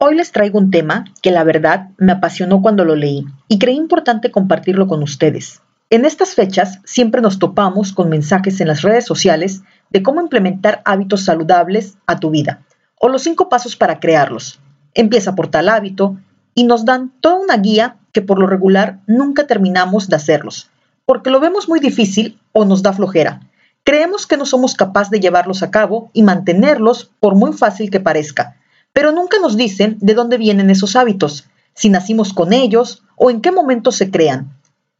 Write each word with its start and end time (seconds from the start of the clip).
Hoy 0.00 0.14
les 0.14 0.30
traigo 0.30 0.60
un 0.60 0.70
tema 0.70 1.06
que 1.22 1.32
la 1.32 1.42
verdad 1.42 1.88
me 1.96 2.12
apasionó 2.12 2.62
cuando 2.62 2.84
lo 2.84 2.94
leí 2.94 3.26
y 3.48 3.58
creí 3.58 3.74
importante 3.74 4.30
compartirlo 4.30 4.86
con 4.86 5.02
ustedes. 5.02 5.60
En 5.90 6.04
estas 6.04 6.36
fechas 6.36 6.78
siempre 6.84 7.20
nos 7.20 7.40
topamos 7.40 7.92
con 7.92 8.08
mensajes 8.08 8.60
en 8.60 8.68
las 8.68 8.82
redes 8.82 9.04
sociales 9.04 9.62
de 9.90 10.04
cómo 10.04 10.20
implementar 10.20 10.82
hábitos 10.84 11.24
saludables 11.24 11.98
a 12.06 12.20
tu 12.20 12.30
vida 12.30 12.62
o 13.00 13.08
los 13.08 13.22
cinco 13.22 13.48
pasos 13.48 13.74
para 13.74 13.98
crearlos. 13.98 14.60
Empieza 14.94 15.34
por 15.34 15.48
tal 15.48 15.68
hábito 15.68 16.16
y 16.54 16.62
nos 16.62 16.84
dan 16.84 17.10
toda 17.20 17.40
una 17.40 17.56
guía 17.56 17.96
que 18.12 18.22
por 18.22 18.38
lo 18.38 18.46
regular 18.46 19.00
nunca 19.08 19.48
terminamos 19.48 20.06
de 20.06 20.14
hacerlos, 20.14 20.70
porque 21.06 21.30
lo 21.30 21.40
vemos 21.40 21.68
muy 21.68 21.80
difícil 21.80 22.38
o 22.52 22.64
nos 22.64 22.84
da 22.84 22.92
flojera. 22.92 23.40
Creemos 23.82 24.28
que 24.28 24.36
no 24.36 24.46
somos 24.46 24.76
capaces 24.76 25.10
de 25.10 25.18
llevarlos 25.18 25.64
a 25.64 25.72
cabo 25.72 26.10
y 26.12 26.22
mantenerlos 26.22 27.10
por 27.18 27.34
muy 27.34 27.52
fácil 27.52 27.90
que 27.90 27.98
parezca 27.98 28.57
pero 28.98 29.12
nunca 29.12 29.38
nos 29.38 29.56
dicen 29.56 29.96
de 30.00 30.12
dónde 30.12 30.38
vienen 30.38 30.70
esos 30.70 30.96
hábitos, 30.96 31.44
si 31.72 31.88
nacimos 31.88 32.32
con 32.32 32.52
ellos 32.52 33.04
o 33.14 33.30
en 33.30 33.40
qué 33.40 33.52
momento 33.52 33.92
se 33.92 34.10
crean. 34.10 34.50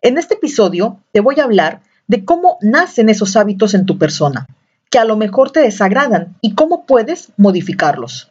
En 0.03 0.19
este 0.19 0.35
episodio 0.35 1.01
te 1.11 1.19
voy 1.19 1.41
a 1.41 1.43
hablar 1.43 1.81
de 2.07 2.25
cómo 2.25 2.59
nacen 2.61 3.09
esos 3.09 3.35
hábitos 3.35 3.75
en 3.75 3.87
tu 3.87 3.99
persona, 3.99 4.47
que 4.89 5.01
a 5.01 5.05
lo 5.05 5.17
mejor 5.17 5.51
te 5.51 5.59
desagradan 5.59 6.37
y 6.41 6.55
cómo 6.55 6.87
puedes 6.87 7.33
modificarlos. 7.37 8.31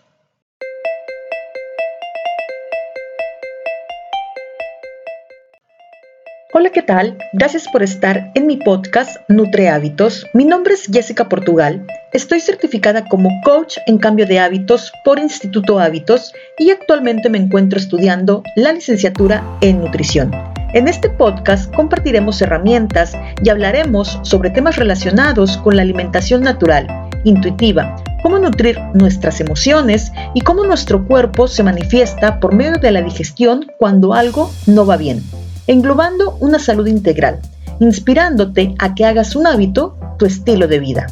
Hola, 6.68 6.74
¿qué 6.74 6.82
tal? 6.82 7.18
Gracias 7.32 7.66
por 7.70 7.82
estar 7.82 8.30
en 8.36 8.46
mi 8.46 8.58
podcast 8.58 9.16
Nutre 9.30 9.70
Hábitos. 9.70 10.26
Mi 10.34 10.44
nombre 10.44 10.74
es 10.74 10.88
Jessica 10.92 11.30
Portugal. 11.30 11.88
Estoy 12.12 12.42
certificada 12.42 13.08
como 13.08 13.30
coach 13.46 13.78
en 13.88 13.98
cambio 13.98 14.26
de 14.26 14.40
hábitos 14.40 14.92
por 15.06 15.18
Instituto 15.18 15.80
Hábitos 15.80 16.34
y 16.60 16.70
actualmente 16.70 17.30
me 17.30 17.38
encuentro 17.38 17.80
estudiando 17.80 18.44
la 18.58 18.74
licenciatura 18.74 19.46
en 19.62 19.80
nutrición. 19.80 20.30
En 20.74 20.90
este 20.90 21.10
podcast 21.10 21.74
compartiremos 21.74 22.42
herramientas 22.42 23.16
y 23.42 23.48
hablaremos 23.48 24.20
sobre 24.24 24.50
temas 24.50 24.76
relacionados 24.76 25.56
con 25.60 25.78
la 25.78 25.84
alimentación 25.84 26.42
natural, 26.42 26.86
intuitiva, 27.24 27.96
cómo 28.22 28.40
nutrir 28.40 28.78
nuestras 28.94 29.40
emociones 29.40 30.12
y 30.34 30.42
cómo 30.42 30.66
nuestro 30.66 31.08
cuerpo 31.08 31.48
se 31.48 31.64
manifiesta 31.64 32.42
por 32.42 32.54
medio 32.54 32.78
de 32.78 32.92
la 32.92 33.02
digestión 33.02 33.72
cuando 33.78 34.14
algo 34.14 34.52
no 34.66 34.86
va 34.86 34.98
bien 34.98 35.24
englobando 35.68 36.38
una 36.40 36.60
salud 36.60 36.88
integral, 36.88 37.42
inspirándote 37.82 38.74
a 38.80 38.96
que 38.96 39.06
hagas 39.06 39.36
un 39.36 39.48
hábito 39.48 39.98
tu 40.18 40.26
estilo 40.26 40.68
de 40.68 40.80
vida. 40.80 41.08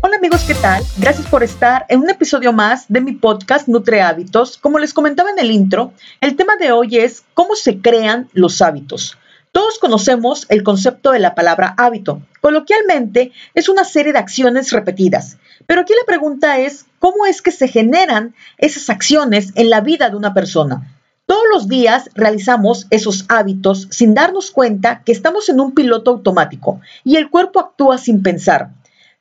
Hola 0.00 0.16
amigos, 0.16 0.44
¿qué 0.46 0.54
tal? 0.54 0.82
Gracias 0.96 1.26
por 1.26 1.42
estar 1.42 1.84
en 1.90 2.00
un 2.00 2.08
episodio 2.08 2.54
más 2.54 2.86
de 2.88 3.02
mi 3.02 3.12
podcast 3.12 3.68
Nutre 3.68 4.00
Hábitos. 4.00 4.56
Como 4.56 4.78
les 4.78 4.94
comentaba 4.94 5.28
en 5.30 5.38
el 5.38 5.50
intro, 5.50 5.92
el 6.22 6.36
tema 6.36 6.56
de 6.56 6.72
hoy 6.72 6.96
es 6.96 7.22
cómo 7.34 7.54
se 7.54 7.80
crean 7.80 8.30
los 8.32 8.62
hábitos. 8.62 9.18
Todos 9.52 9.78
conocemos 9.78 10.46
el 10.48 10.62
concepto 10.62 11.12
de 11.12 11.18
la 11.18 11.34
palabra 11.34 11.74
hábito. 11.76 12.22
Coloquialmente 12.40 13.32
es 13.54 13.68
una 13.68 13.84
serie 13.84 14.12
de 14.12 14.18
acciones 14.18 14.72
repetidas 14.72 15.36
pero 15.66 15.80
aquí 15.80 15.92
la 15.92 16.06
pregunta 16.06 16.58
es, 16.58 16.86
¿cómo 16.98 17.26
es 17.26 17.42
que 17.42 17.50
se 17.50 17.68
generan 17.68 18.34
esas 18.58 18.88
acciones 18.90 19.52
en 19.56 19.70
la 19.70 19.80
vida 19.80 20.10
de 20.10 20.16
una 20.16 20.34
persona? 20.34 20.92
Todos 21.26 21.42
los 21.52 21.68
días 21.68 22.08
realizamos 22.14 22.86
esos 22.90 23.24
hábitos 23.28 23.88
sin 23.90 24.14
darnos 24.14 24.52
cuenta 24.52 25.02
que 25.04 25.10
estamos 25.10 25.48
en 25.48 25.60
un 25.60 25.74
piloto 25.74 26.12
automático 26.12 26.80
y 27.02 27.16
el 27.16 27.30
cuerpo 27.30 27.58
actúa 27.58 27.98
sin 27.98 28.22
pensar. 28.22 28.70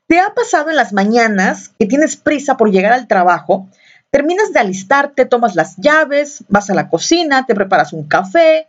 ¿Te 0.05 0.19
ha 0.19 0.35
pasado 0.35 0.69
en 0.69 0.75
las 0.75 0.93
mañanas 0.93 1.71
que 1.79 1.87
tienes 1.87 2.15
prisa 2.15 2.57
por 2.57 2.69
llegar 2.69 2.93
al 2.93 3.07
trabajo? 3.07 3.67
Terminas 4.11 4.53
de 4.53 4.59
alistarte, 4.59 5.25
tomas 5.25 5.55
las 5.55 5.77
llaves, 5.77 6.43
vas 6.47 6.69
a 6.69 6.75
la 6.75 6.89
cocina, 6.89 7.47
te 7.47 7.55
preparas 7.55 7.91
un 7.91 8.07
café, 8.07 8.67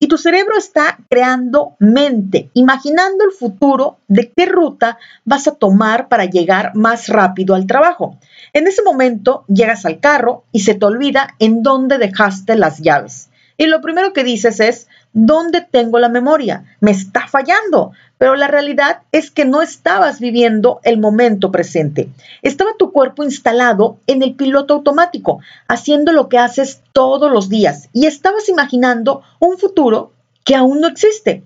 y 0.00 0.08
tu 0.08 0.16
cerebro 0.16 0.56
está 0.56 0.98
creando 1.08 1.74
mente, 1.78 2.50
imaginando 2.54 3.24
el 3.24 3.32
futuro 3.32 3.98
de 4.06 4.32
qué 4.34 4.46
ruta 4.46 4.98
vas 5.24 5.48
a 5.48 5.54
tomar 5.54 6.08
para 6.08 6.24
llegar 6.24 6.74
más 6.74 7.08
rápido 7.08 7.54
al 7.54 7.66
trabajo. 7.66 8.16
En 8.52 8.66
ese 8.66 8.82
momento 8.82 9.44
llegas 9.48 9.84
al 9.84 10.00
carro 10.00 10.44
y 10.52 10.60
se 10.60 10.74
te 10.74 10.86
olvida 10.86 11.34
en 11.38 11.62
dónde 11.62 11.98
dejaste 11.98 12.56
las 12.56 12.78
llaves. 12.78 13.30
Y 13.56 13.66
lo 13.66 13.80
primero 13.80 14.12
que 14.12 14.22
dices 14.22 14.60
es, 14.60 14.86
¿dónde 15.12 15.60
tengo 15.60 15.98
la 15.98 16.08
memoria? 16.08 16.64
Me 16.80 16.90
está 16.90 17.26
fallando. 17.26 17.92
Pero 18.18 18.34
la 18.34 18.48
realidad 18.48 19.02
es 19.12 19.30
que 19.30 19.44
no 19.44 19.62
estabas 19.62 20.18
viviendo 20.18 20.80
el 20.82 20.98
momento 20.98 21.52
presente. 21.52 22.08
Estaba 22.42 22.72
tu 22.76 22.92
cuerpo 22.92 23.22
instalado 23.22 23.98
en 24.08 24.22
el 24.22 24.34
piloto 24.34 24.74
automático, 24.74 25.40
haciendo 25.68 26.12
lo 26.12 26.28
que 26.28 26.38
haces 26.38 26.82
todos 26.92 27.30
los 27.30 27.48
días 27.48 27.88
y 27.92 28.06
estabas 28.06 28.48
imaginando 28.48 29.22
un 29.38 29.56
futuro 29.56 30.12
que 30.44 30.56
aún 30.56 30.80
no 30.80 30.88
existe. 30.88 31.44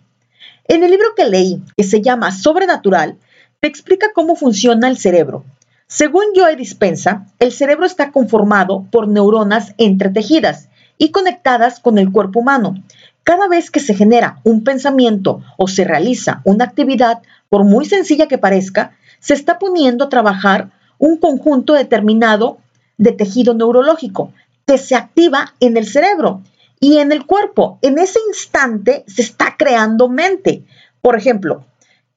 En 0.65 0.83
el 0.83 0.91
libro 0.91 1.09
que 1.15 1.27
leí, 1.27 1.63
que 1.77 1.85
se 1.85 2.01
llama 2.01 2.33
Sobrenatural, 2.33 3.19
te 3.61 3.69
explica 3.69 4.09
cómo 4.15 4.35
funciona 4.35 4.89
el 4.89 4.97
cerebro. 4.97 5.45
Según 5.89 6.25
Joe 6.35 6.57
Dispensa, 6.57 7.27
el 7.39 7.53
cerebro 7.53 7.85
está 7.85 8.13
conformado 8.13 8.87
por 8.91 9.09
neuronas 9.09 9.75
entretejidas 9.77 10.71
y 10.97 11.11
conectadas 11.11 11.81
con 11.81 11.99
el 11.99 12.11
cuerpo 12.11 12.41
humano. 12.41 12.83
Cada 13.25 13.47
vez 13.49 13.71
que 13.71 13.81
se 13.81 13.95
genera 13.95 14.41
un 14.43 14.65
pensamiento 14.65 15.43
o 15.57 15.69
se 15.69 15.85
realiza 15.85 16.43
una 16.45 16.65
actividad, 16.65 17.23
por 17.49 17.65
muy 17.65 17.85
sencilla 17.85 18.27
que 18.27 18.39
parezca, 18.39 18.97
se 19.21 19.35
está 19.35 19.59
poniendo 19.59 20.05
a 20.05 20.09
trabajar 20.09 20.71
un 20.99 21.19
conjunto 21.19 21.75
determinado 21.75 22.59
de 22.99 23.13
tejido 23.13 23.55
neurológico 23.55 24.33
que 24.67 24.79
se 24.79 24.97
activa 24.97 25.55
en 25.61 25.77
el 25.77 25.87
cerebro 25.87 26.43
y 26.81 26.99
en 26.99 27.13
el 27.13 27.25
cuerpo. 27.25 27.79
En 27.83 27.99
ese 27.99 28.19
instante 28.29 29.05
se 29.07 29.23
está 29.23 29.57
creando 29.57 30.09
mente. 30.09 30.65
Por 31.01 31.17
ejemplo, 31.17 31.65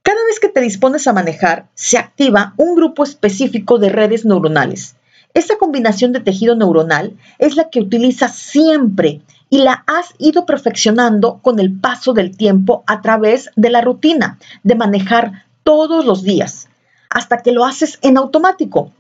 cada 0.01 0.23
vez 0.25 0.39
que 0.39 0.49
te 0.49 0.61
dispones 0.61 1.07
a 1.07 1.13
manejar, 1.13 1.67
se 1.75 1.97
activa 1.97 2.53
un 2.57 2.75
grupo 2.75 3.03
específico 3.03 3.77
de 3.77 3.89
redes 3.89 4.25
neuronales. 4.25 4.95
Esta 5.35 5.57
combinación 5.57 6.13
de 6.13 6.21
tejido 6.21 6.55
neuronal 6.55 7.13
es 7.39 7.55
la 7.55 7.69
que 7.69 7.81
utilizas 7.81 8.35
siempre 8.35 9.21
y 9.49 9.59
la 9.59 9.83
has 9.87 10.13
ido 10.17 10.45
perfeccionando 10.45 11.39
con 11.41 11.59
el 11.59 11.79
paso 11.79 12.13
del 12.13 12.35
tiempo 12.35 12.83
a 12.87 13.01
través 13.01 13.51
de 13.55 13.69
la 13.69 13.81
rutina 13.81 14.37
de 14.63 14.75
manejar 14.75 15.45
todos 15.63 16.05
los 16.05 16.23
días, 16.23 16.67
hasta 17.09 17.37
que 17.37 17.51
lo 17.51 17.65
haces 17.65 17.99
en 18.01 18.17
automático. 18.17 18.91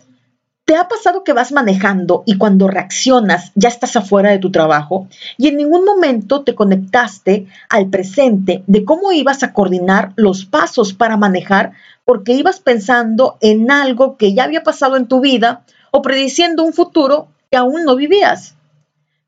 ¿Te 0.65 0.75
ha 0.75 0.87
pasado 0.87 1.23
que 1.23 1.33
vas 1.33 1.51
manejando 1.51 2.23
y 2.25 2.39
cuando 2.39 2.67
reaccionas 2.67 3.51
ya 3.53 3.69
estás 3.69 3.95
afuera 3.95 4.31
de 4.31 4.39
tu 4.39 4.51
trabajo 4.51 5.07
y 5.37 5.47
en 5.47 5.57
ningún 5.57 5.85
momento 5.85 6.41
te 6.41 6.55
conectaste 6.55 7.45
al 7.69 7.87
presente 7.91 8.63
de 8.65 8.83
cómo 8.83 9.11
ibas 9.11 9.43
a 9.43 9.53
coordinar 9.53 10.13
los 10.15 10.45
pasos 10.45 10.93
para 10.93 11.17
manejar 11.17 11.73
porque 12.03 12.33
ibas 12.33 12.59
pensando 12.59 13.37
en 13.41 13.69
algo 13.69 14.17
que 14.17 14.33
ya 14.33 14.45
había 14.45 14.63
pasado 14.63 14.97
en 14.97 15.07
tu 15.07 15.19
vida 15.19 15.61
o 15.91 16.01
prediciendo 16.01 16.63
un 16.63 16.73
futuro 16.73 17.27
que 17.51 17.57
aún 17.57 17.83
no 17.83 17.95
vivías. 17.95 18.55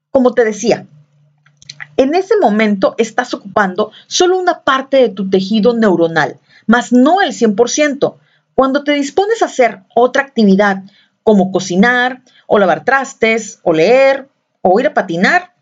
Como 0.10 0.34
te 0.34 0.44
decía, 0.44 0.88
en 1.98 2.16
ese 2.16 2.36
momento 2.40 2.96
estás 2.98 3.34
ocupando 3.34 3.92
solo 4.08 4.38
una 4.38 4.62
parte 4.62 4.98
de 4.98 5.10
tu 5.10 5.30
tejido 5.30 5.74
neuronal, 5.74 6.38
más 6.66 6.94
no 6.94 7.22
el 7.22 7.34
100%. 7.34 8.16
Cuando 8.56 8.84
te 8.84 8.94
dispones 8.94 9.42
a 9.42 9.46
hacer 9.46 9.82
otra 9.96 10.24
actividad, 10.24 10.84
como 11.24 11.52
cocinar, 11.52 12.22
o 12.46 12.58
lavar 12.60 12.86
trastes, 12.86 13.60
o 13.64 13.74
leer, 13.74 14.30
o 14.62 14.80
ir 14.80 14.88
a 14.88 14.94
patinar, 14.94 15.54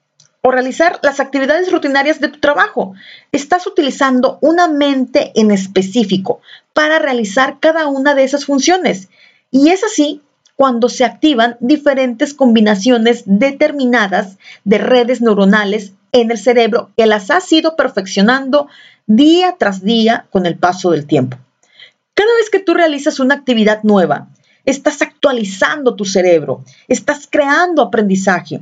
o 0.42 0.52
realizar 0.52 1.00
las 1.02 1.20
actividades 1.20 1.72
rutinarias 1.72 2.20
de 2.20 2.28
tu 2.28 2.40
trabajo. 2.40 2.94
Estás 3.32 3.66
utilizando 3.66 4.38
una 4.42 4.68
mente 4.68 5.32
en 5.34 5.50
específico 5.50 6.40
para 6.74 7.00
realizar 7.00 7.60
cada 7.60 7.88
una 7.88 8.14
de 8.14 8.24
esas 8.24 8.46
funciones. 8.46 9.10
Y 9.50 9.70
es 9.70 9.84
así 9.84 10.22
cuando 10.56 10.88
se 10.88 11.04
activan 11.04 11.58
diferentes 11.60 12.34
combinaciones 12.34 13.24
determinadas 13.26 14.38
de 14.64 14.78
redes 14.78 15.20
neuronales 15.20 15.94
en 16.22 16.32
el 16.32 16.38
cerebro 16.38 16.92
que 16.96 17.06
las 17.06 17.30
has 17.30 17.52
ido 17.52 17.76
perfeccionando 17.76 18.70
día 19.06 19.58
tras 19.60 19.84
día 19.84 20.28
con 20.30 20.46
el 20.46 20.58
paso 20.58 20.92
del 20.92 21.06
tiempo. 21.06 21.38
Cada 22.14 22.34
vez 22.36 22.50
que 22.50 22.60
tú 22.60 22.74
realizas 22.74 23.20
una 23.20 23.36
actividad 23.36 23.84
nueva, 23.84 24.30
estás 24.64 25.02
actualizando 25.02 25.96
tu 25.96 26.06
cerebro, 26.06 26.64
estás 26.88 27.28
creando 27.30 27.82
aprendizaje. 27.82 28.62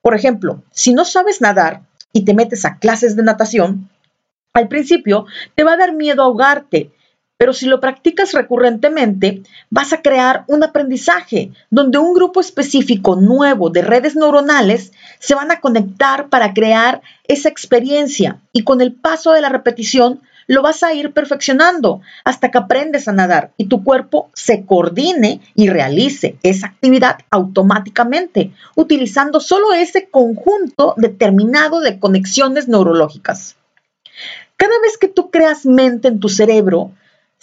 Por 0.00 0.14
ejemplo, 0.14 0.62
si 0.70 0.94
no 0.94 1.04
sabes 1.04 1.42
nadar 1.42 1.82
y 2.14 2.24
te 2.24 2.32
metes 2.32 2.64
a 2.64 2.78
clases 2.78 3.16
de 3.16 3.22
natación, 3.22 3.90
al 4.54 4.68
principio 4.68 5.26
te 5.54 5.62
va 5.62 5.74
a 5.74 5.76
dar 5.76 5.92
miedo 5.92 6.22
ahogarte, 6.22 6.90
pero 7.36 7.52
si 7.52 7.66
lo 7.66 7.80
practicas 7.80 8.32
recurrentemente, 8.32 9.42
vas 9.70 9.92
a 9.92 10.02
crear 10.02 10.44
un 10.46 10.62
aprendizaje 10.62 11.50
donde 11.70 11.98
un 11.98 12.14
grupo 12.14 12.40
específico 12.40 13.16
nuevo 13.16 13.70
de 13.70 13.82
redes 13.82 14.14
neuronales 14.14 14.92
se 15.18 15.34
van 15.34 15.50
a 15.50 15.60
conectar 15.60 16.28
para 16.28 16.54
crear 16.54 17.02
esa 17.24 17.48
experiencia 17.48 18.40
y 18.52 18.62
con 18.62 18.80
el 18.80 18.92
paso 18.92 19.32
de 19.32 19.40
la 19.40 19.48
repetición, 19.48 20.20
lo 20.46 20.62
vas 20.62 20.82
a 20.82 20.92
ir 20.92 21.12
perfeccionando 21.12 22.02
hasta 22.24 22.50
que 22.50 22.58
aprendes 22.58 23.08
a 23.08 23.12
nadar 23.12 23.52
y 23.56 23.66
tu 23.66 23.82
cuerpo 23.82 24.30
se 24.34 24.64
coordine 24.64 25.40
y 25.54 25.68
realice 25.68 26.36
esa 26.42 26.68
actividad 26.68 27.18
automáticamente, 27.30 28.52
utilizando 28.76 29.40
solo 29.40 29.72
ese 29.72 30.08
conjunto 30.08 30.94
determinado 30.96 31.80
de 31.80 31.98
conexiones 31.98 32.68
neurológicas. 32.68 33.56
Cada 34.56 34.78
vez 34.82 34.98
que 34.98 35.08
tú 35.08 35.30
creas 35.30 35.66
mente 35.66 36.08
en 36.08 36.20
tu 36.20 36.28
cerebro, 36.28 36.92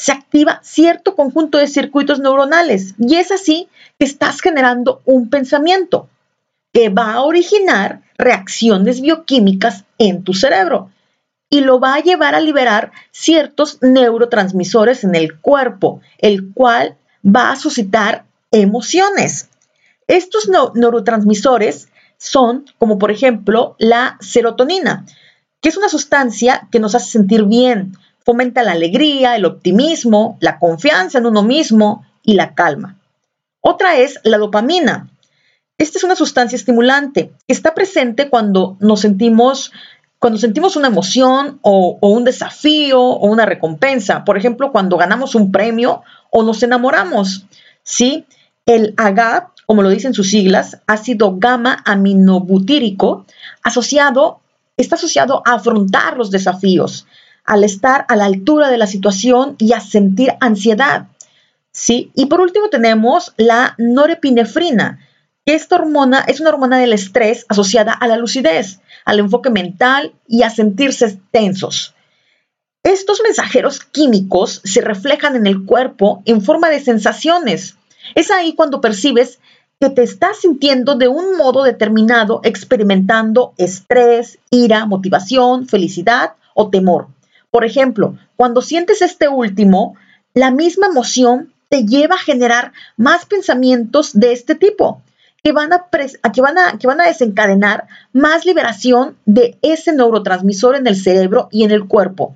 se 0.02 0.12
activa 0.12 0.60
cierto 0.64 1.16
conjunto 1.16 1.60
de 1.60 1.68
circuitos 1.68 2.20
neuronales 2.20 2.96
y 2.98 3.18
es 3.18 3.32
así 3.32 3.70
que 4.00 4.06
estás 4.06 4.42
generando 4.42 5.04
un 5.06 5.30
pensamiento 5.30 6.10
que 6.74 6.90
va 6.90 7.14
a 7.14 7.22
originar 7.22 8.02
reacciones 8.18 9.00
bioquímicas 9.00 9.84
en 10.00 10.24
tu 10.24 10.34
cerebro 10.34 10.90
y 11.52 11.62
lo 11.62 11.80
va 11.80 11.94
a 11.94 12.02
llevar 12.02 12.34
a 12.34 12.40
liberar 12.40 12.92
ciertos 13.12 13.78
neurotransmisores 13.82 15.04
en 15.04 15.14
el 15.14 15.40
cuerpo, 15.40 16.02
el 16.18 16.52
cual 16.52 16.98
va 17.24 17.52
a 17.52 17.56
suscitar 17.56 18.26
emociones. 18.50 19.50
Estos 20.08 20.50
neurotransmisores 20.74 21.90
son 22.18 22.66
como 22.80 22.98
por 22.98 23.12
ejemplo 23.12 23.76
la 23.78 24.18
serotonina, 24.20 25.06
que 25.62 25.70
es 25.70 25.78
una 25.78 25.90
sustancia 25.90 26.68
que 26.72 26.80
nos 26.80 26.96
hace 26.96 27.12
sentir 27.12 27.44
bien, 27.44 27.96
fomenta 28.26 28.64
la 28.64 28.74
alegría, 28.74 29.36
el 29.36 29.46
optimismo, 29.46 30.38
la 30.40 30.60
confianza 30.60 31.18
en 31.18 31.26
uno 31.26 31.44
mismo 31.44 32.06
y 32.24 32.34
la 32.34 32.54
calma. 32.54 32.98
Otra 33.62 33.98
es 33.98 34.20
la 34.24 34.38
dopamina. 34.38 35.10
Esta 35.78 35.98
es 35.98 36.04
una 36.04 36.16
sustancia 36.16 36.56
estimulante 36.56 37.32
que 37.48 37.54
está 37.54 37.74
presente 37.74 38.30
cuando 38.30 38.78
nos 38.80 39.02
sentimos 39.02 39.72
cuando 40.22 40.38
sentimos 40.38 40.76
una 40.76 40.90
emoción 40.90 41.58
o, 41.64 41.98
un 42.00 42.24
desafío 42.24 43.02
o 43.02 43.26
una 43.26 43.48
recompensa, 43.48 44.24
por 44.24 44.38
ejemplo, 44.38 44.72
cuando 44.72 44.96
ganamos 44.96 45.34
un 45.34 45.52
premio 45.52 46.04
o 46.30 46.44
nos 46.44 46.62
enamoramos, 46.62 47.48
¿sí? 47.82 48.28
El 48.68 48.94
AGAP, 48.98 49.50
como 49.66 49.82
lo 49.82 49.90
dicen 49.90 50.14
sus 50.14 50.30
siglas, 50.30 50.78
ácido 50.86 51.38
gamma 51.40 51.82
aminobutírico, 51.86 53.26
asociado, 53.64 54.42
está 54.78 54.94
asociado 54.94 55.42
a 55.44 55.54
afrontar 55.56 56.18
los 56.18 56.30
desafíos, 56.30 57.08
al 57.46 57.64
estar 57.64 58.06
a 58.08 58.16
la 58.16 58.26
altura 58.26 58.70
de 58.70 58.78
la 58.78 58.88
situación 58.88 59.56
y 59.58 59.74
a 59.74 59.80
sentir 59.80 60.34
ansiedad, 60.40 61.08
¿sí? 61.72 62.12
Y 62.16 62.28
por 62.28 62.42
último 62.42 62.70
tenemos 62.70 63.34
la 63.38 63.76
norepinefrina, 63.78 65.00
que 65.46 65.56
esta 65.56 65.76
hormona 65.76 66.24
es 66.28 66.40
una 66.40 66.52
hormona 66.52 66.78
del 66.78 66.94
estrés 66.94 67.46
asociada 67.50 67.94
a 67.94 68.08
la 68.08 68.18
lucidez 68.18 68.80
al 69.06 69.20
enfoque 69.20 69.50
mental 69.50 70.14
y 70.28 70.44
a 70.44 70.50
sentirse 70.50 71.20
tensos. 71.32 71.96
Estos 72.84 73.22
mensajeros 73.24 73.80
químicos 73.80 74.62
se 74.64 74.82
reflejan 74.82 75.36
en 75.36 75.48
el 75.48 75.66
cuerpo 75.66 76.24
en 76.26 76.42
forma 76.42 76.70
de 76.70 76.80
sensaciones. 76.80 77.76
Es 78.16 78.32
ahí 78.32 78.54
cuando 78.54 78.82
percibes 78.82 79.40
que 79.80 79.90
te 79.90 80.04
estás 80.04 80.40
sintiendo 80.42 80.96
de 80.96 81.08
un 81.08 81.38
modo 81.38 81.64
determinado, 81.64 82.42
experimentando 82.44 83.54
estrés, 83.58 84.40
ira, 84.50 84.86
motivación, 84.86 85.68
felicidad 85.68 86.34
o 86.54 86.70
temor. 86.70 87.08
Por 87.52 87.66
ejemplo, 87.66 88.18
cuando 88.36 88.62
sientes 88.62 89.02
este 89.02 89.28
último, 89.28 89.96
la 90.34 90.52
misma 90.52 90.88
emoción 90.88 91.54
te 91.70 91.86
lleva 91.86 92.16
a 92.16 92.20
generar 92.20 92.72
más 92.98 93.26
pensamientos 93.26 94.12
de 94.14 94.34
este 94.34 94.56
tipo 94.56 95.02
que 95.44 95.52
van 95.52 95.74
a, 95.74 95.88
que 96.34 96.42
van 96.42 96.58
a, 96.58 96.78
que 96.78 96.88
van 96.88 97.02
a 97.02 97.08
desencadenar 97.08 97.88
más 98.14 98.46
liberación 98.46 99.18
de 99.26 99.58
ese 99.62 99.94
neurotransmisor 99.94 100.76
en 100.76 100.88
el 100.88 100.96
cerebro 100.96 101.50
y 101.52 101.64
en 101.64 101.72
el 101.72 101.88
cuerpo, 101.88 102.36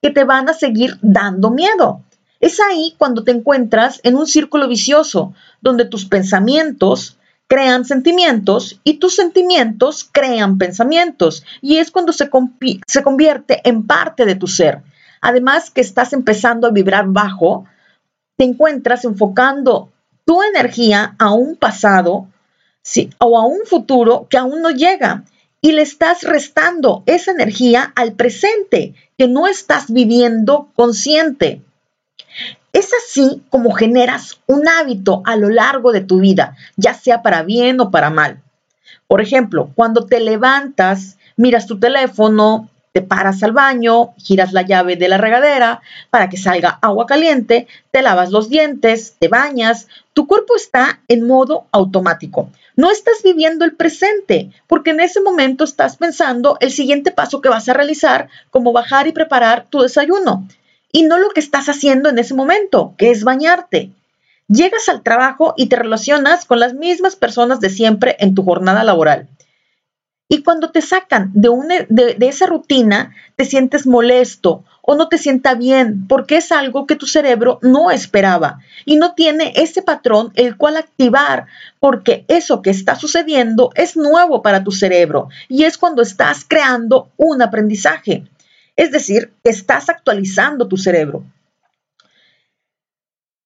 que 0.00 0.10
te 0.10 0.24
van 0.24 0.48
a 0.48 0.54
seguir 0.54 0.98
dando 1.02 1.50
miedo. 1.50 2.02
Es 2.40 2.60
ahí 2.60 2.94
cuando 2.98 3.24
te 3.24 3.32
encuentras 3.32 4.00
en 4.02 4.16
un 4.16 4.26
círculo 4.26 4.68
vicioso, 4.68 5.34
donde 5.60 5.84
tus 5.84 6.04
pensamientos 6.04 7.16
crean 7.46 7.84
sentimientos 7.84 8.80
y 8.84 8.94
tus 8.94 9.16
sentimientos 9.16 10.08
crean 10.10 10.58
pensamientos. 10.58 11.44
Y 11.60 11.78
es 11.78 11.90
cuando 11.90 12.12
se, 12.12 12.30
se 12.86 13.02
convierte 13.02 13.60
en 13.64 13.86
parte 13.86 14.24
de 14.24 14.34
tu 14.34 14.46
ser. 14.46 14.82
Además 15.20 15.70
que 15.70 15.80
estás 15.80 16.12
empezando 16.12 16.66
a 16.66 16.70
vibrar 16.70 17.06
bajo, 17.08 17.66
te 18.36 18.44
encuentras 18.44 19.04
enfocando 19.04 19.90
tu 20.24 20.42
energía 20.42 21.14
a 21.18 21.32
un 21.32 21.56
pasado 21.56 22.28
o 23.18 23.38
a 23.38 23.46
un 23.46 23.64
futuro 23.64 24.26
que 24.28 24.36
aún 24.36 24.60
no 24.60 24.70
llega 24.70 25.24
y 25.60 25.72
le 25.72 25.82
estás 25.82 26.22
restando 26.22 27.02
esa 27.06 27.30
energía 27.30 27.90
al 27.96 28.12
presente 28.12 28.94
que 29.16 29.28
no 29.28 29.46
estás 29.46 29.90
viviendo 29.90 30.68
consciente. 30.74 31.62
Es 32.72 32.90
así 32.92 33.42
como 33.50 33.72
generas 33.72 34.40
un 34.46 34.66
hábito 34.68 35.22
a 35.24 35.36
lo 35.36 35.48
largo 35.48 35.92
de 35.92 36.00
tu 36.00 36.20
vida, 36.20 36.56
ya 36.76 36.94
sea 36.94 37.22
para 37.22 37.42
bien 37.42 37.80
o 37.80 37.90
para 37.90 38.10
mal. 38.10 38.42
Por 39.06 39.20
ejemplo, 39.20 39.70
cuando 39.74 40.06
te 40.06 40.20
levantas, 40.20 41.16
miras 41.36 41.66
tu 41.66 41.78
teléfono, 41.78 42.68
te 42.94 43.02
paras 43.02 43.42
al 43.42 43.50
baño, 43.50 44.14
giras 44.18 44.52
la 44.52 44.62
llave 44.62 44.94
de 44.94 45.08
la 45.08 45.18
regadera 45.18 45.82
para 46.10 46.28
que 46.28 46.36
salga 46.36 46.78
agua 46.80 47.06
caliente, 47.06 47.66
te 47.90 48.02
lavas 48.02 48.30
los 48.30 48.48
dientes, 48.48 49.16
te 49.18 49.26
bañas, 49.26 49.88
tu 50.12 50.28
cuerpo 50.28 50.54
está 50.54 51.00
en 51.08 51.26
modo 51.26 51.66
automático. 51.72 52.50
No 52.76 52.90
estás 52.92 53.22
viviendo 53.24 53.64
el 53.64 53.74
presente, 53.74 54.50
porque 54.68 54.90
en 54.90 55.00
ese 55.00 55.20
momento 55.20 55.64
estás 55.64 55.96
pensando 55.96 56.56
el 56.60 56.70
siguiente 56.70 57.10
paso 57.10 57.40
que 57.40 57.48
vas 57.48 57.68
a 57.68 57.74
realizar, 57.74 58.28
como 58.50 58.72
bajar 58.72 59.08
y 59.08 59.12
preparar 59.12 59.66
tu 59.70 59.80
desayuno, 59.80 60.46
y 60.94 61.02
no 61.02 61.18
lo 61.18 61.30
que 61.30 61.40
estás 61.40 61.68
haciendo 61.68 62.08
en 62.08 62.20
ese 62.20 62.34
momento, 62.34 62.94
que 62.96 63.10
es 63.10 63.24
bañarte. 63.24 63.90
Llegas 64.46 64.88
al 64.88 65.02
trabajo 65.02 65.52
y 65.56 65.66
te 65.66 65.74
relacionas 65.74 66.44
con 66.44 66.60
las 66.60 66.74
mismas 66.74 67.16
personas 67.16 67.58
de 67.58 67.68
siempre 67.68 68.16
en 68.20 68.36
tu 68.36 68.44
jornada 68.44 68.84
laboral. 68.84 69.26
Y 70.28 70.44
cuando 70.44 70.70
te 70.70 70.80
sacan 70.82 71.32
de, 71.34 71.48
una, 71.48 71.74
de, 71.88 72.16
esa 72.20 72.46
rutina, 72.46 73.12
te 73.34 73.44
sientes 73.44 73.88
molesto 73.88 74.62
o 74.82 74.94
no 74.94 75.08
te 75.08 75.18
sienta 75.18 75.56
bien 75.56 76.06
porque 76.06 76.36
es 76.36 76.52
algo 76.52 76.86
que 76.86 76.94
tu 76.94 77.06
cerebro 77.06 77.58
no 77.60 77.90
esperaba 77.90 78.60
y 78.84 78.94
no 78.94 79.14
tiene 79.14 79.52
ese 79.56 79.82
patrón 79.82 80.30
el 80.36 80.56
cual 80.56 80.76
activar 80.76 81.46
porque 81.80 82.24
eso 82.28 82.62
que 82.62 82.70
está 82.70 82.94
sucediendo 82.94 83.70
es 83.74 83.96
nuevo 83.96 84.42
para 84.42 84.62
tu 84.62 84.70
cerebro 84.70 85.28
y 85.48 85.64
es 85.64 85.76
cuando 85.76 86.02
estás 86.02 86.44
creando 86.46 87.08
un 87.16 87.42
aprendizaje. 87.42 88.28
Es 88.76 88.90
decir, 88.90 89.32
estás 89.44 89.88
actualizando 89.88 90.68
tu 90.68 90.76
cerebro 90.76 91.24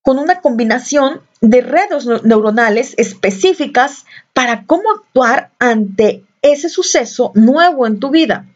con 0.09 0.19
una 0.19 0.41
combinación 0.41 1.21
de 1.43 1.61
redes 1.61 2.07
neuronales 2.25 2.95
específicas 2.97 4.07
para 4.33 4.65
cómo 4.65 4.91
actuar 4.91 5.51
ante 5.59 6.25
ese 6.41 6.71
suceso 6.71 7.31
nuevo 7.35 7.87
en 7.87 8.01
tu 8.01 8.09
vida. 8.09 8.47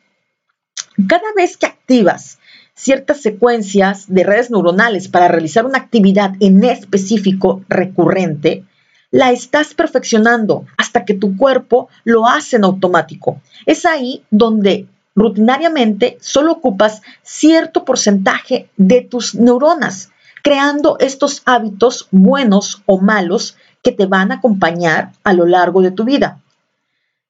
Cada 1.07 1.31
vez 1.37 1.59
que 1.59 1.67
activas 1.67 2.39
ciertas 2.75 3.21
secuencias 3.21 4.07
de 4.09 4.25
redes 4.25 4.51
neuronales 4.51 5.09
para 5.09 5.29
realizar 5.29 5.67
una 5.67 5.77
actividad 5.77 6.33
en 6.41 6.65
específico 6.65 7.63
recurrente, 7.69 8.65
la 9.11 9.31
estás 9.31 9.75
perfeccionando 9.75 10.65
hasta 10.79 11.05
que 11.05 11.13
tu 11.13 11.37
cuerpo 11.37 11.91
lo 12.05 12.27
hace 12.27 12.57
en 12.57 12.65
automático. 12.65 13.43
Es 13.67 13.85
ahí 13.85 14.25
donde 14.31 14.87
rutinariamente 15.15 16.19
solo 16.21 16.53
ocupas 16.53 17.03
cierto 17.23 17.85
porcentaje 17.85 18.71
de 18.77 19.03
tus 19.03 19.35
neuronas, 19.35 20.11
creando 20.43 20.97
estos 20.99 21.43
hábitos 21.45 22.09
buenos 22.11 22.83
o 22.87 23.01
malos 23.01 23.57
que 23.83 23.93
te 23.93 24.07
van 24.07 24.33
a 24.33 24.37
acompañar 24.37 25.13
a 25.25 25.33
lo 25.33 25.47
largo 25.47 25.83
de 25.83 25.91
tu 25.91 26.05
vida. 26.05 26.41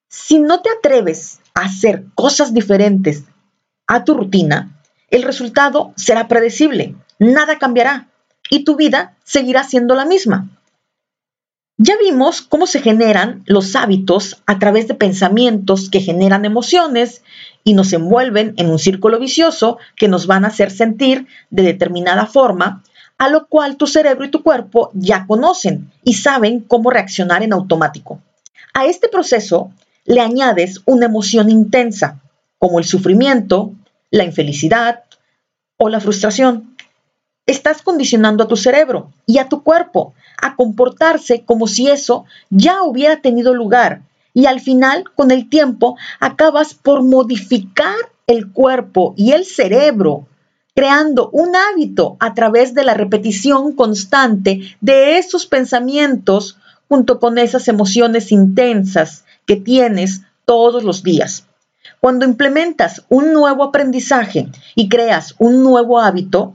Si 0.08 0.38
no 0.38 0.60
te 0.60 0.70
atreves 0.70 1.40
a 1.54 1.62
hacer 1.62 2.04
cosas 2.14 2.52
diferentes 2.52 3.24
a 3.86 4.04
tu 4.04 4.14
rutina, 4.14 4.78
el 5.08 5.22
resultado 5.22 5.92
será 5.96 6.28
predecible, 6.28 6.94
nada 7.18 7.58
cambiará 7.58 8.08
y 8.50 8.64
tu 8.64 8.76
vida 8.76 9.16
seguirá 9.24 9.64
siendo 9.64 9.94
la 9.94 10.04
misma. 10.04 10.48
Ya 11.84 11.96
vimos 11.98 12.42
cómo 12.42 12.68
se 12.68 12.80
generan 12.80 13.42
los 13.44 13.74
hábitos 13.74 14.40
a 14.46 14.60
través 14.60 14.86
de 14.86 14.94
pensamientos 14.94 15.90
que 15.90 15.98
generan 15.98 16.44
emociones 16.44 17.24
y 17.64 17.74
nos 17.74 17.92
envuelven 17.92 18.54
en 18.56 18.70
un 18.70 18.78
círculo 18.78 19.18
vicioso 19.18 19.78
que 19.96 20.06
nos 20.06 20.28
van 20.28 20.44
a 20.44 20.48
hacer 20.48 20.70
sentir 20.70 21.26
de 21.50 21.64
determinada 21.64 22.26
forma, 22.26 22.84
a 23.18 23.28
lo 23.28 23.48
cual 23.48 23.78
tu 23.78 23.88
cerebro 23.88 24.24
y 24.24 24.30
tu 24.30 24.44
cuerpo 24.44 24.92
ya 24.94 25.26
conocen 25.26 25.90
y 26.04 26.14
saben 26.14 26.60
cómo 26.60 26.88
reaccionar 26.88 27.42
en 27.42 27.52
automático. 27.52 28.20
A 28.74 28.86
este 28.86 29.08
proceso 29.08 29.72
le 30.04 30.20
añades 30.20 30.82
una 30.86 31.06
emoción 31.06 31.50
intensa, 31.50 32.20
como 32.58 32.78
el 32.78 32.84
sufrimiento, 32.84 33.72
la 34.12 34.22
infelicidad 34.22 35.02
o 35.78 35.88
la 35.88 35.98
frustración. 35.98 36.76
Estás 37.44 37.82
condicionando 37.82 38.44
a 38.44 38.48
tu 38.48 38.56
cerebro 38.56 39.10
y 39.26 39.38
a 39.38 39.48
tu 39.48 39.64
cuerpo 39.64 40.14
a 40.42 40.56
comportarse 40.56 41.44
como 41.46 41.66
si 41.66 41.88
eso 41.88 42.26
ya 42.50 42.82
hubiera 42.82 43.22
tenido 43.22 43.54
lugar 43.54 44.02
y 44.34 44.46
al 44.46 44.60
final, 44.60 45.04
con 45.14 45.30
el 45.30 45.48
tiempo, 45.48 45.96
acabas 46.20 46.74
por 46.74 47.02
modificar 47.02 47.96
el 48.26 48.50
cuerpo 48.50 49.14
y 49.16 49.32
el 49.32 49.44
cerebro 49.44 50.26
creando 50.74 51.28
un 51.30 51.54
hábito 51.54 52.16
a 52.18 52.32
través 52.32 52.72
de 52.74 52.84
la 52.84 52.94
repetición 52.94 53.72
constante 53.72 54.76
de 54.80 55.18
esos 55.18 55.46
pensamientos 55.46 56.58
junto 56.88 57.20
con 57.20 57.36
esas 57.36 57.68
emociones 57.68 58.32
intensas 58.32 59.24
que 59.46 59.56
tienes 59.56 60.22
todos 60.46 60.82
los 60.82 61.02
días. 61.02 61.44
Cuando 62.00 62.24
implementas 62.24 63.04
un 63.08 63.32
nuevo 63.32 63.64
aprendizaje 63.64 64.48
y 64.74 64.88
creas 64.88 65.34
un 65.38 65.62
nuevo 65.62 66.00
hábito, 66.00 66.54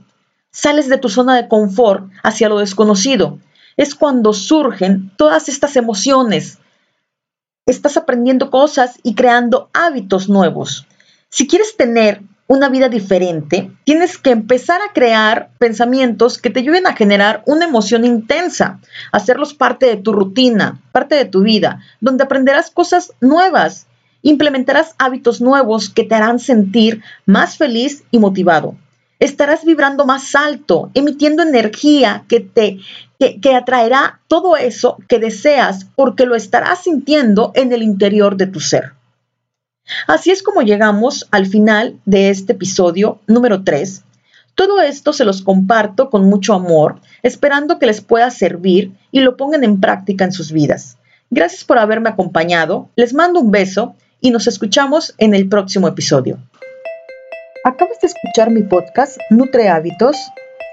sales 0.50 0.88
de 0.88 0.98
tu 0.98 1.08
zona 1.08 1.36
de 1.36 1.48
confort 1.48 2.10
hacia 2.22 2.48
lo 2.48 2.58
desconocido. 2.58 3.38
Es 3.78 3.94
cuando 3.94 4.32
surgen 4.32 5.12
todas 5.16 5.48
estas 5.48 5.76
emociones. 5.76 6.58
Estás 7.64 7.96
aprendiendo 7.96 8.50
cosas 8.50 8.98
y 9.04 9.14
creando 9.14 9.70
hábitos 9.72 10.28
nuevos. 10.28 10.86
Si 11.30 11.46
quieres 11.46 11.76
tener 11.76 12.22
una 12.48 12.70
vida 12.70 12.88
diferente, 12.88 13.70
tienes 13.84 14.18
que 14.18 14.30
empezar 14.30 14.80
a 14.82 14.92
crear 14.92 15.50
pensamientos 15.58 16.38
que 16.38 16.50
te 16.50 16.58
ayuden 16.58 16.88
a 16.88 16.96
generar 16.96 17.44
una 17.46 17.66
emoción 17.66 18.04
intensa, 18.04 18.80
hacerlos 19.12 19.54
parte 19.54 19.86
de 19.86 19.96
tu 19.96 20.12
rutina, 20.12 20.80
parte 20.90 21.14
de 21.14 21.26
tu 21.26 21.42
vida, 21.42 21.80
donde 22.00 22.24
aprenderás 22.24 22.70
cosas 22.70 23.12
nuevas, 23.20 23.86
implementarás 24.22 24.96
hábitos 24.98 25.40
nuevos 25.40 25.88
que 25.88 26.02
te 26.02 26.16
harán 26.16 26.40
sentir 26.40 27.00
más 27.26 27.56
feliz 27.56 28.02
y 28.10 28.18
motivado. 28.18 28.74
Estarás 29.20 29.64
vibrando 29.64 30.04
más 30.04 30.34
alto, 30.34 30.90
emitiendo 30.94 31.42
energía 31.42 32.24
que 32.28 32.40
te 32.40 32.78
que, 33.18 33.40
que 33.40 33.54
atraerá 33.54 34.20
todo 34.28 34.56
eso 34.56 34.96
que 35.08 35.18
deseas 35.18 35.86
porque 35.96 36.24
lo 36.24 36.36
estarás 36.36 36.84
sintiendo 36.84 37.50
en 37.54 37.72
el 37.72 37.82
interior 37.82 38.36
de 38.36 38.46
tu 38.46 38.60
ser. 38.60 38.92
Así 40.06 40.30
es 40.30 40.42
como 40.42 40.62
llegamos 40.62 41.26
al 41.30 41.46
final 41.46 41.98
de 42.04 42.30
este 42.30 42.52
episodio 42.52 43.20
número 43.26 43.64
3. 43.64 44.04
Todo 44.54 44.80
esto 44.80 45.12
se 45.12 45.24
los 45.24 45.42
comparto 45.42 46.10
con 46.10 46.24
mucho 46.24 46.52
amor, 46.52 47.00
esperando 47.22 47.78
que 47.78 47.86
les 47.86 48.00
pueda 48.00 48.30
servir 48.30 48.92
y 49.12 49.20
lo 49.20 49.36
pongan 49.36 49.64
en 49.64 49.80
práctica 49.80 50.24
en 50.24 50.32
sus 50.32 50.52
vidas. 50.52 50.98
Gracias 51.30 51.64
por 51.64 51.78
haberme 51.78 52.08
acompañado, 52.08 52.88
les 52.96 53.14
mando 53.14 53.40
un 53.40 53.50
beso 53.50 53.94
y 54.20 54.30
nos 54.30 54.46
escuchamos 54.46 55.14
en 55.18 55.34
el 55.34 55.48
próximo 55.48 55.86
episodio. 55.88 56.38
Acabas 57.64 57.98
de 58.00 58.06
escuchar 58.06 58.50
mi 58.50 58.62
podcast 58.62 59.18
Nutre 59.30 59.68
Hábitos. 59.68 60.16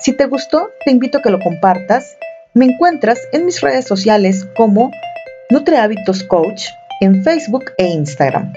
Si 0.02 0.14
te 0.14 0.26
gustó, 0.26 0.70
te 0.84 0.92
invito 0.92 1.18
a 1.18 1.22
que 1.22 1.32
lo 1.32 1.40
compartas. 1.40 2.16
Me 2.54 2.66
encuentras 2.66 3.20
en 3.32 3.46
mis 3.46 3.62
redes 3.62 3.86
sociales 3.86 4.46
como 4.56 4.92
Nutre 5.50 5.78
Hábitos 5.78 6.24
Coach 6.24 6.68
en 7.02 7.24
Facebook 7.24 7.66
e 7.78 7.88
Instagram. 7.88 8.54